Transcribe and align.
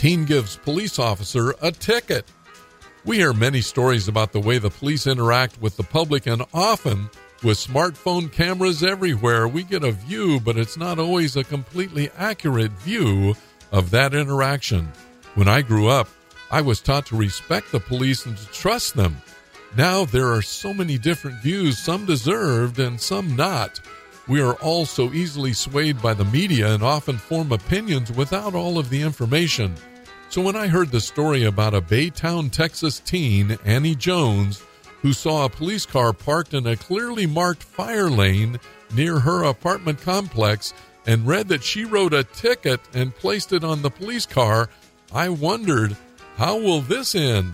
Teen 0.00 0.24
gives 0.24 0.56
police 0.56 0.98
officer 0.98 1.54
a 1.60 1.70
ticket. 1.70 2.24
We 3.04 3.18
hear 3.18 3.34
many 3.34 3.60
stories 3.60 4.08
about 4.08 4.32
the 4.32 4.40
way 4.40 4.56
the 4.56 4.70
police 4.70 5.06
interact 5.06 5.60
with 5.60 5.76
the 5.76 5.82
public, 5.82 6.26
and 6.26 6.42
often 6.54 7.10
with 7.42 7.58
smartphone 7.58 8.32
cameras 8.32 8.82
everywhere, 8.82 9.46
we 9.46 9.62
get 9.62 9.84
a 9.84 9.92
view, 9.92 10.40
but 10.40 10.56
it's 10.56 10.78
not 10.78 10.98
always 10.98 11.36
a 11.36 11.44
completely 11.44 12.08
accurate 12.16 12.72
view 12.72 13.34
of 13.72 13.90
that 13.90 14.14
interaction. 14.14 14.90
When 15.34 15.48
I 15.48 15.60
grew 15.60 15.88
up, 15.88 16.08
I 16.50 16.62
was 16.62 16.80
taught 16.80 17.04
to 17.08 17.16
respect 17.16 17.70
the 17.70 17.78
police 17.78 18.24
and 18.24 18.38
to 18.38 18.46
trust 18.46 18.96
them. 18.96 19.20
Now 19.76 20.06
there 20.06 20.32
are 20.32 20.40
so 20.40 20.72
many 20.72 20.96
different 20.96 21.42
views, 21.42 21.76
some 21.76 22.06
deserved 22.06 22.78
and 22.78 22.98
some 22.98 23.36
not. 23.36 23.78
We 24.28 24.40
are 24.40 24.54
all 24.54 24.86
so 24.86 25.12
easily 25.12 25.52
swayed 25.52 26.00
by 26.00 26.14
the 26.14 26.24
media 26.24 26.72
and 26.72 26.82
often 26.82 27.18
form 27.18 27.52
opinions 27.52 28.10
without 28.10 28.54
all 28.54 28.78
of 28.78 28.88
the 28.88 29.02
information. 29.02 29.74
So 30.30 30.40
when 30.40 30.54
I 30.54 30.68
heard 30.68 30.92
the 30.92 31.00
story 31.00 31.42
about 31.42 31.74
a 31.74 31.80
Baytown, 31.80 32.52
Texas 32.52 33.00
teen, 33.00 33.58
Annie 33.64 33.96
Jones, 33.96 34.62
who 35.02 35.12
saw 35.12 35.44
a 35.44 35.50
police 35.50 35.84
car 35.84 36.12
parked 36.12 36.54
in 36.54 36.68
a 36.68 36.76
clearly 36.76 37.26
marked 37.26 37.64
fire 37.64 38.08
lane 38.08 38.60
near 38.94 39.18
her 39.18 39.42
apartment 39.42 40.00
complex 40.00 40.72
and 41.04 41.26
read 41.26 41.48
that 41.48 41.64
she 41.64 41.84
wrote 41.84 42.14
a 42.14 42.22
ticket 42.22 42.80
and 42.94 43.12
placed 43.16 43.52
it 43.52 43.64
on 43.64 43.82
the 43.82 43.90
police 43.90 44.24
car, 44.24 44.70
I 45.12 45.30
wondered, 45.30 45.96
how 46.36 46.58
will 46.58 46.80
this 46.80 47.16
end? 47.16 47.52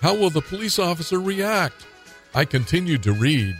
How 0.00 0.14
will 0.14 0.30
the 0.30 0.40
police 0.40 0.78
officer 0.78 1.18
react? 1.18 1.84
I 2.32 2.44
continued 2.44 3.02
to 3.02 3.12
read. 3.12 3.56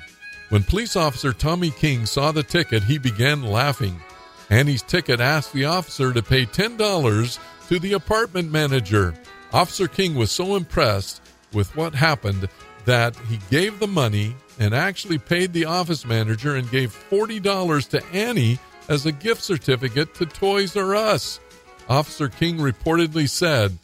When 0.50 0.62
police 0.62 0.94
officer 0.94 1.32
Tommy 1.32 1.72
King 1.72 2.06
saw 2.06 2.30
the 2.30 2.44
ticket, 2.44 2.84
he 2.84 2.98
began 2.98 3.42
laughing. 3.42 4.00
Annie's 4.48 4.82
ticket 4.82 5.20
asked 5.20 5.52
the 5.52 5.64
officer 5.64 6.12
to 6.12 6.22
pay 6.22 6.46
$10 6.46 7.38
to 7.68 7.78
the 7.78 7.92
apartment 7.92 8.50
manager. 8.50 9.14
Officer 9.52 9.88
King 9.88 10.14
was 10.14 10.30
so 10.30 10.56
impressed 10.56 11.22
with 11.52 11.74
what 11.76 11.94
happened 11.94 12.48
that 12.84 13.16
he 13.28 13.38
gave 13.50 13.78
the 13.78 13.86
money 13.86 14.34
and 14.58 14.74
actually 14.74 15.18
paid 15.18 15.52
the 15.52 15.64
office 15.64 16.04
manager 16.04 16.56
and 16.56 16.70
gave 16.70 16.92
$40 17.10 17.88
to 17.90 18.04
Annie 18.12 18.58
as 18.88 19.06
a 19.06 19.12
gift 19.12 19.42
certificate 19.42 20.14
to 20.14 20.26
Toys 20.26 20.76
R 20.76 20.94
Us. 20.94 21.40
Officer 21.88 22.28
King 22.28 22.58
reportedly 22.58 23.28
said, 23.28 23.78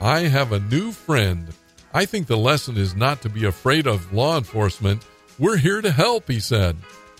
I 0.00 0.20
have 0.20 0.52
a 0.52 0.60
new 0.60 0.92
friend. 0.92 1.48
I 1.92 2.04
think 2.06 2.26
the 2.26 2.36
lesson 2.36 2.76
is 2.76 2.94
not 2.94 3.20
to 3.22 3.28
be 3.28 3.44
afraid 3.44 3.86
of 3.86 4.12
law 4.12 4.38
enforcement. 4.38 5.04
We're 5.38 5.56
here 5.56 5.80
to 5.80 5.90
help, 5.90 6.28
he 6.28 6.40
said. 6.40 6.76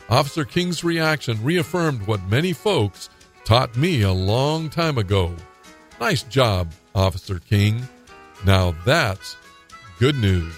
Officer 0.09 0.45
King's 0.45 0.83
reaction 0.83 1.43
reaffirmed 1.43 2.07
what 2.07 2.23
many 2.29 2.53
folks 2.53 3.11
taught 3.45 3.77
me 3.77 4.03
a 4.03 4.13
long 4.13 4.69
time 4.69 4.99
ago. 4.99 5.35
Nice 6.01 6.23
job, 6.23 6.73
Officer 6.95 7.39
King. 7.39 7.87
Now 8.47 8.75
that's 8.87 9.37
good 9.99 10.17
news. 10.17 10.55